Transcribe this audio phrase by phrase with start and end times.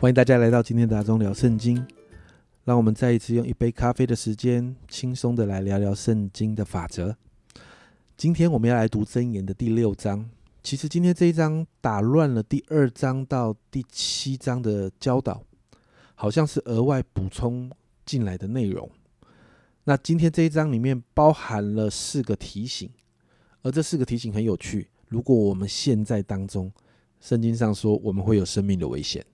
[0.00, 1.84] 欢迎大家来到今天的阿中聊圣经。
[2.62, 7.16] 让我们再一次用一杯咖啡的时间，轻松的来聊聊圣经的法则。
[8.16, 10.30] 今天我们要来读箴言的第六章。
[10.62, 15.42] 其实今天这一章打乱了第二章到第七章的教导，
[16.14, 17.68] 好像是额外补充
[18.06, 18.88] 进来的内容。
[19.82, 22.88] 那今天这一章里面包含了四个提醒，
[23.62, 24.90] 而这四个提醒很有趣。
[25.08, 26.70] 如果我们现在当中，
[27.20, 29.26] 圣经上说我们会有生命的危险。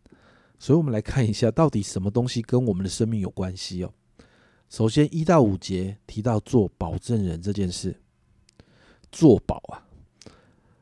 [0.58, 3.92] 所以，我们来看一下，到底什么东西跟我们的生命有关系哦。
[4.70, 7.94] 首先，一到五节提到做保证人这件事，
[9.12, 9.84] 做保啊。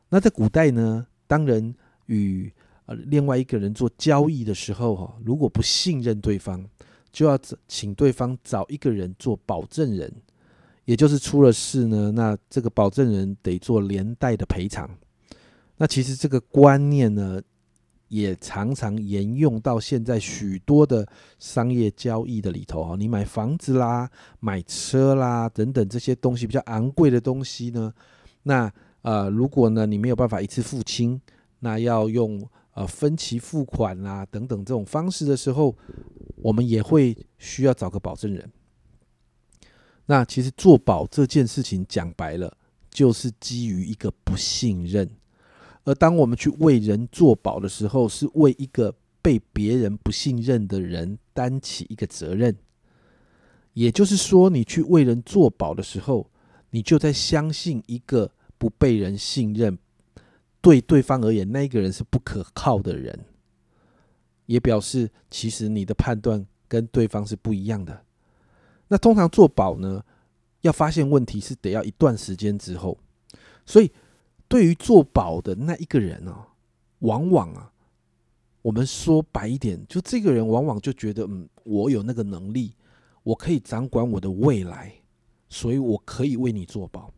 [0.09, 2.51] 那在古代呢，当人与
[2.85, 6.65] 呃另外一个人做交易的时候，哈，如果不信任对方，
[7.11, 7.37] 就要
[7.67, 10.11] 请对方找一个人做保证人，
[10.85, 14.89] 也就是出了事呢，那这个保证人得做连带的赔偿。
[15.75, 17.41] 那其实这个观念呢？
[18.13, 21.03] 也常常沿用到现在许多的
[21.39, 24.07] 商业交易的里头哈，你买房子啦、
[24.39, 27.91] 买车啦等等这些东西比较昂贵的东西呢，
[28.43, 31.19] 那呃如果呢你没有办法一次付清，
[31.57, 35.75] 那要用呃分期付款啦等等这种方式的时候，
[36.35, 38.47] 我们也会需要找个保证人。
[40.05, 42.55] 那其实做保这件事情讲白了，
[42.91, 45.09] 就是基于一个不信任。
[45.85, 52.55] 而当我们去为人做保的时候，是为一个被别人不信任的人担起一个责任。
[53.73, 56.29] 也就是说，你去为人做保的时候，
[56.69, 59.77] 你就在相信一个不被人信任、
[60.61, 63.25] 对对方而言那个人是不可靠的人，
[64.45, 68.05] 也表示其实你的判断跟对方是不一样的。
[68.87, 70.01] 那通常做保呢，
[70.61, 72.97] 要发现问题是得要一段时间之后，
[73.65, 73.91] 所以。
[74.53, 76.45] 对于做保的那一个人哦，
[76.99, 77.73] 往往啊，
[78.61, 82.75] 我们说白一点，就这个人往往就觉得，嗯，我有那个能力，
[83.23, 84.93] 我可以掌管我的未来，
[85.49, 87.11] 所以我可以为你做保。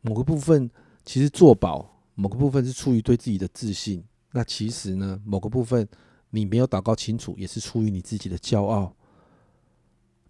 [0.00, 0.68] 某个部分
[1.04, 5.88] 其实做保，某个部分是出于对自己的自信，那其实呢，某个部分
[6.30, 8.92] 你没有祷告清楚，也是出于你自己的骄傲。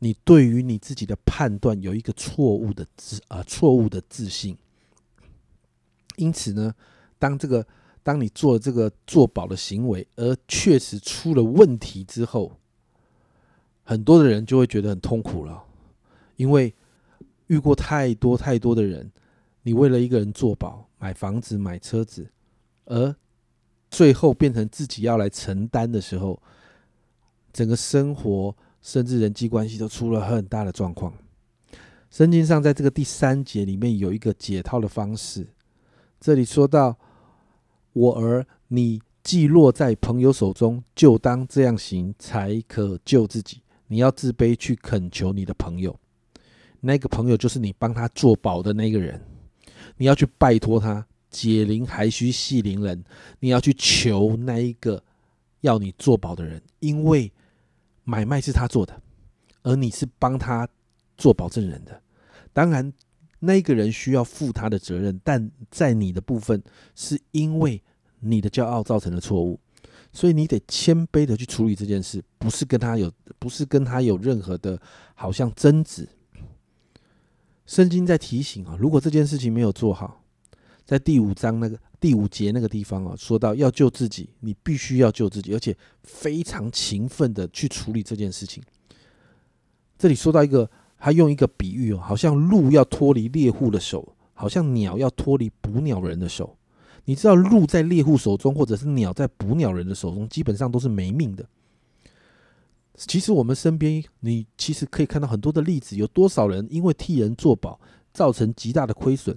[0.00, 4.58] 你对于你自己的判断有一个错误的自啊错误的自信。
[6.16, 6.74] 因此呢，
[7.18, 7.66] 当这个
[8.02, 12.58] 当你做这个做保的行为，而确实出了问题之后，
[13.82, 15.64] 很多的人就会觉得很痛苦了，
[16.36, 16.74] 因为
[17.48, 19.10] 遇过太多太多的人，
[19.62, 22.30] 你为了一个人做保，买房子买车子，
[22.84, 23.14] 而
[23.90, 26.40] 最后变成自己要来承担的时候，
[27.52, 31.12] 整个生活甚至人际关系都出了很大的状况。
[32.08, 35.46] 圣经上在这个第三节里面有一个解套的方式。
[36.18, 36.98] 这里说到，
[37.92, 43.60] 我儿，你既落在朋友手中，就当这样行，才可救自己。
[43.86, 45.96] 你要自卑去恳求你的朋友，
[46.80, 49.20] 那个朋友就是你帮他做保的那个人。
[49.96, 53.04] 你要去拜托他，解铃还须系铃人。
[53.38, 55.02] 你要去求那一个
[55.60, 57.30] 要你做保的人，因为
[58.04, 59.00] 买卖是他做的，
[59.62, 60.68] 而你是帮他
[61.16, 62.02] 做保证人的。
[62.52, 62.92] 当然。
[63.40, 66.62] 那个人需要负他的责任，但在你的部分，
[66.94, 67.82] 是因为
[68.20, 69.60] 你的骄傲造成的错误，
[70.10, 74.80] 所以你得谦卑的去处理这件事，不是跟他有，不是跟他有任何的，
[75.14, 76.08] 好像争执。
[77.66, 80.24] 圣经在提醒啊，如果这件事情没有做好，
[80.84, 88.62] 在第五章那个第五节那个地方啊，说到要救自己，你必须要救自己，而且非常勤奋的去处理这件事情。
[89.98, 90.70] 这里说到一个。
[90.98, 96.56] 他用一个比喻哦，好像鹿要脱离猎户的手，好像鸟要脱离捕鸟人的手。
[97.04, 101.46] 你知道，鹿在猎户手中，或者是鸟在捕鸟人的手中，基本上都是没命的。
[102.96, 107.78] 其实我们身边，你其实可以看到很多的例子，有多少人因为替人做保，
[108.12, 109.36] 造成极大的亏损，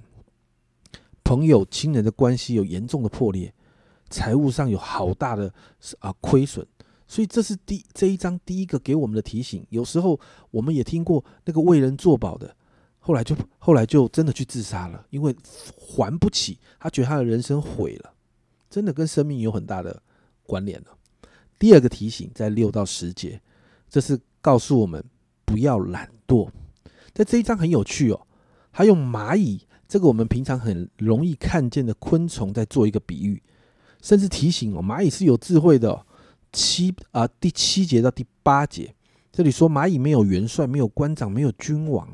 [1.24, 3.54] 朋友亲人的关系有严重的破裂，
[4.10, 5.54] 财务上有好大的
[6.00, 6.66] 啊亏损。
[7.10, 9.66] 所以这是第这一章第一个给我们的提醒。
[9.72, 10.18] 有时候
[10.52, 12.56] 我们也听过那个为人作保的，
[13.00, 15.36] 后来就后来就真的去自杀了，因为
[15.76, 18.14] 还不起，他觉得他的人生毁了，
[18.70, 20.04] 真的跟生命有很大的
[20.44, 20.88] 关联了。
[21.58, 23.42] 第二个提醒在六到十节，
[23.90, 25.04] 这是告诉我们
[25.46, 26.48] 不要懒惰。
[27.12, 28.28] 在这一章很有趣哦，
[28.72, 33.42] 他用蚂蚁这个我们平常很容易看见的昆虫在做一个比喻，
[34.00, 36.06] 甚至提醒哦，蚂蚁是有智慧的。
[36.52, 38.96] 七啊，第七节到第八节，
[39.32, 42.08] 这里说蚂蚁没有元帅，没有官长，没有君王，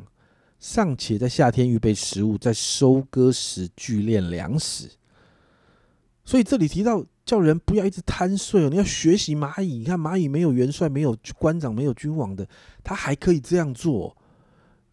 [0.60, 4.90] 尚且在夏天预备食物，在收割时聚敛粮食。
[6.24, 9.78] 所以这里提到叫人不要一直贪睡哦，你要学习蚂蚁。
[9.78, 12.48] 你看蚂蚁没有元帅、没有官长、没有君王的，
[12.84, 14.18] 他还可以这样做。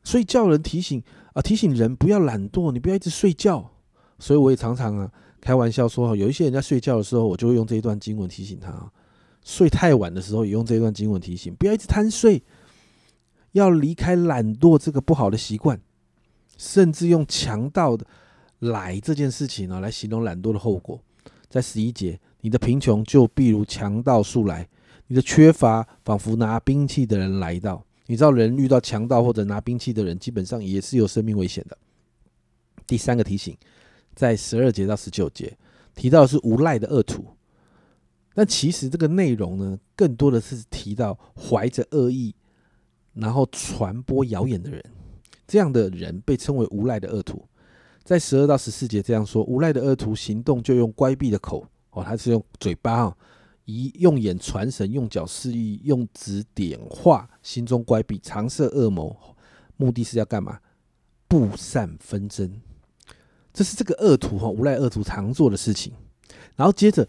[0.04, 1.02] 所以叫人提醒
[1.32, 3.70] 啊，提醒人不要懒惰，你不要一直睡觉。
[4.18, 5.10] 所以我也常常啊
[5.40, 8.92] 开玩笑说，有一些人在睡觉的时候，我就会用这一段经文提醒他。
[9.44, 12.42] 睡太晚的时候，也用这段经文提醒，不要一直贪睡，
[13.52, 15.80] 要离开懒惰这个不好的习惯，
[16.56, 18.06] 甚至用强盗的
[18.60, 21.00] 来这件事情呢来形容懒惰的后果。
[21.48, 24.68] 在十一节，你的贫穷就必如强盗速来，
[25.08, 27.84] 你的缺乏仿佛拿兵器的人来到。
[28.06, 31.76] 你知道，人遇到强盗或者拿兵器的人，基本上也是有生命危险的。
[32.86, 33.56] 第三个提醒，
[34.14, 35.56] 在十二节到十九节
[35.94, 37.26] 提到的是无赖的恶徒。
[38.34, 42.34] 但其实这个内容呢，更多的是提到怀着恶意，
[43.12, 44.82] 然后传播谣言的人，
[45.46, 47.46] 这样的人被称为无赖的恶徒。
[48.02, 53.16] 在十二到十四节这样说：无赖的恶徒行动就用乖僻的口哦，他是用嘴巴啊，
[53.66, 59.14] 一用眼传神，用脚示意，用指点化，心中乖僻，常设恶谋，
[59.76, 60.58] 目的是要干嘛？
[61.28, 62.62] 布散纷争。
[63.52, 65.92] 这是这个恶徒哈，无赖恶徒常做的事情。
[66.56, 67.06] 然后接着。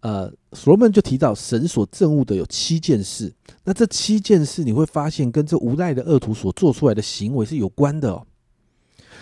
[0.00, 3.30] 呃，所罗门就提到神所憎恶的有七件事，
[3.64, 8.26] 那这七件事你会发现跟这无赖的恶徒所做出来的行为是有关的哦。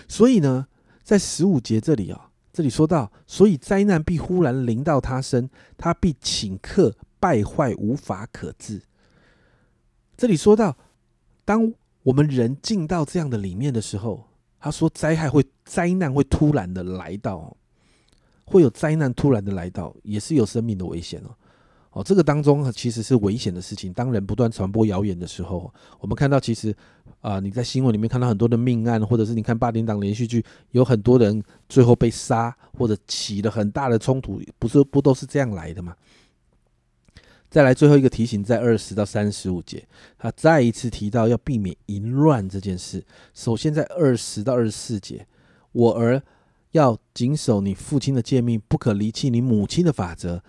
[0.07, 0.67] 所以呢，
[1.03, 8.81] 在十五节这里啊，这里说到，所以灾难必忽然临到他身，他必顷刻败坏，无法可治。
[10.15, 10.77] 这里说到，
[11.43, 11.73] 当
[12.03, 14.29] 我们人进到这样的里面的时候，
[14.61, 17.57] 他说灾害会灾难会突然的来到。
[18.49, 21.29] 会有灾难突然的来到，也是有生命的危险哦。
[21.91, 23.93] 哦，这个当中其实是危险的事情。
[23.93, 26.75] 当人不断传播谣言的时候，我们看到其实
[27.21, 35.95] 啊，你在新闻里面看到很多的命案，或者是你看八点档连续剧，有很多人最后被杀，或者起了很大的冲突，不是不都是这样来的吗？
[37.49, 39.87] 再来最后一个提醒，在二十到三十五节，
[40.17, 43.03] 他再一次提到要避免淫乱这件事。
[43.33, 45.25] 首先在二十到二十四节，
[45.71, 46.21] 我儿。
[46.71, 50.43] 要谨守你父亲的诫命，不可离弃你母亲的法则，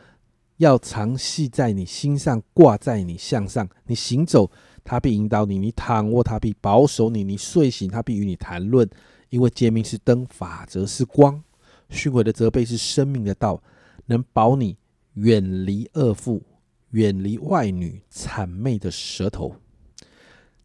[0.59, 3.69] 要常系在你心上，挂在你项上。
[3.87, 4.51] 你行走，
[4.85, 8.89] 他必引导你；你躺卧，他必保守你；你睡醒，他必与你谈论。
[9.31, 11.43] 因为诫命是灯，法则是光，
[11.89, 13.63] 训诲的责备是生命的道，
[14.07, 14.77] 能保你
[15.15, 16.43] 远离恶妇，
[16.91, 19.55] 远离外女谄媚的舌头。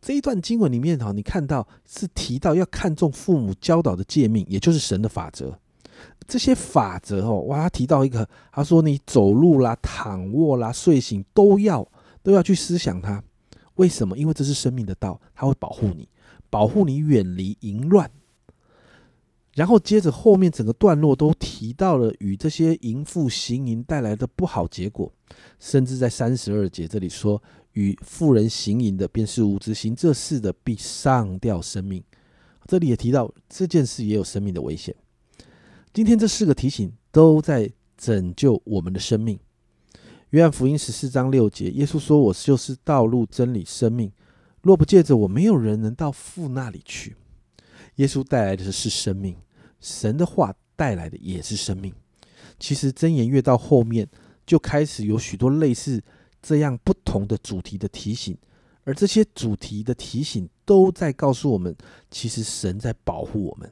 [0.05, 5.57] 这一段经文里面哈，你看到是提到要看重父母教导的诫命，也就是神的法则。
[6.27, 11.83] 这些法则哦，哇，他提到一个，他说你走路啦、躺卧啦、睡醒都要
[12.21, 13.23] 都要去思想它。
[13.77, 14.15] 为什么？
[14.15, 16.07] 因为这是生命的道，它会保护你，
[16.51, 18.07] 保护你远离淫乱。
[19.55, 25.11] 然后接着后面整个段落都提到了与这些淫妇行淫带来的不好结果，
[25.57, 27.41] 甚至在三十二节这里说。
[27.75, 32.01] 与妇人行淫的，便是无知行这事的，必上吊生命。
[32.67, 34.95] 这里也提到这件事也有生命的危险。
[35.93, 39.37] 今天这四个提醒都在拯救我们的生命。
[40.29, 44.11] 约翰福音十四章六节，耶稣说：“我就是道路、真理、生命。
[44.61, 47.15] 若不借着我，没有人能到父那里去。”
[47.97, 49.35] 耶稣带来的是生命，
[49.81, 51.93] 神的话带来的也是生命。
[52.57, 54.07] 其实真言越到后面，
[54.45, 56.01] 就开始有许多类似。
[56.47, 58.37] 这样不同的主题的提醒，
[58.83, 61.75] 而这些主题的提醒都在告诉我们，
[62.11, 63.67] 其实神在保护我们。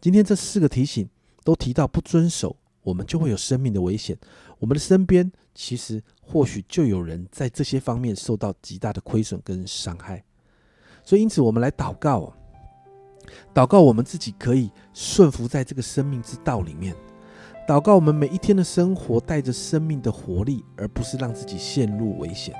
[0.00, 1.08] 今天这四个提醒
[1.42, 4.16] 都提到不遵守，我们就会有生命的危险。
[4.60, 10.22] 我们的身边其实或许就有人在这些方面受到极大的亏损跟伤害。
[11.02, 12.32] 所以，因此我们来祷告，
[13.52, 16.94] 祷告我们自己可以顺服在这个生命之道里面。
[17.68, 22.54] 祷告，我们每一天的生活带着生命的活力，而不是让自己陷入危险，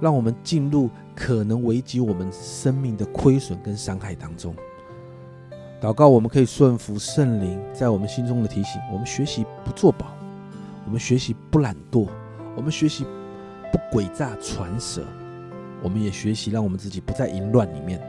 [0.00, 4.52] 让我们进入可能危及我们生命的亏损跟伤害当中。
[5.80, 10.08] 祷告，我们可以顺服圣灵在我们心中的提醒，我们学习不作保，
[10.84, 12.08] 我们学习不懒惰，
[12.56, 13.06] 我们学习
[13.70, 15.04] 不诡诈传舌，
[15.84, 18.02] 我们也学习让我们自己不在淫乱里面，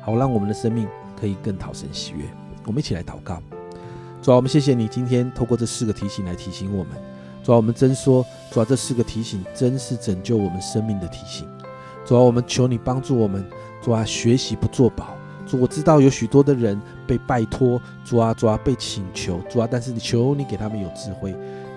[0.00, 2.24] 好让我们的生命可以更讨神喜悦。
[2.66, 3.40] 我们一起来祷告。
[4.22, 6.92] 主啊，我们谢谢你今天透过这四个提醒来提醒我们。
[7.42, 11.48] 主啊，我们真说，主啊，这四个提醒真是拯救我们生命的提醒。
[12.06, 13.44] 主啊，我们求你帮助我们。
[13.82, 15.16] 主啊，学习不做保。
[15.44, 21.34] 主，我知道有许多的人被拜托，主啊，主啊，被请求，主啊，但是你求你给他们有智慧。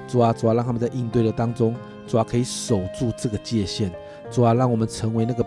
[0.07, 1.75] 主啊，主啊，让他们在应对的当中，
[2.05, 3.91] 主啊，可以守住这个界限。
[4.29, 5.43] 主啊，让我们成为那个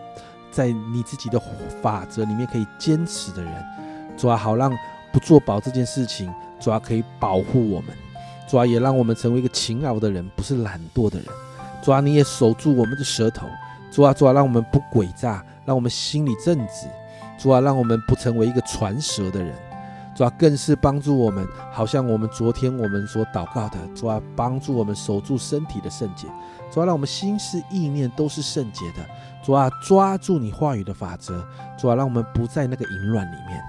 [0.50, 1.40] 在你自己的
[1.80, 3.52] 法则里面可以坚持的人。
[4.16, 4.72] 主啊，好让
[5.12, 6.28] 不做保这件事情。
[6.60, 7.90] 主啊，可以保护我们，
[8.48, 11.26] 主啊，也让我们成为一个勤劳的人，不是懒惰的人。
[11.82, 13.46] 主啊，你也守住我们的舌头。
[13.90, 16.86] 主啊，主啊，让我们不诡诈，让我们心里正直。
[17.38, 19.54] 主啊，让我们不成为一个传舌的人。
[20.16, 26.26] 主啊，更是帮助我们，好像我们昨天我们所祷告的，主啊，帮助我们守住身体的圣洁。
[26.72, 29.06] 主啊，让我们心思意念都是圣洁的。
[29.44, 31.46] 主啊，抓住你话语的法则。
[31.78, 33.62] 主啊，让我们不在那个淫乱里面。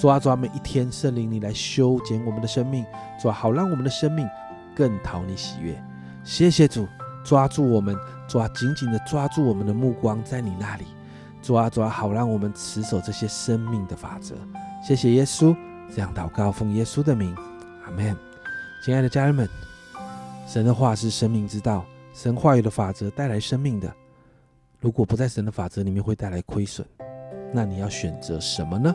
[0.00, 2.86] 主啊，主啊，每一天圣灵你来修剪我们的生命。
[3.20, 4.26] 主啊，好让我们的生命
[4.74, 5.78] 更讨你喜悦。
[6.24, 6.88] 谢谢主，
[7.22, 7.94] 抓住我们，
[8.26, 10.86] 主啊，紧紧的抓住我们的目光在你那里。
[11.42, 14.34] 主啊，主啊，好让我们持守这些生命的法则。
[14.82, 15.54] 谢谢耶稣。
[15.94, 17.36] 这样祷告，奉耶稣的名，
[17.84, 18.16] 阿门。
[18.82, 19.46] 亲爱的家人们，
[20.46, 23.92] 神的话是生命之道，神话语的法则带来生命的。
[24.80, 26.86] 如果不在神的法则里面，会带来亏损。
[27.52, 28.94] 那你要选择什么呢？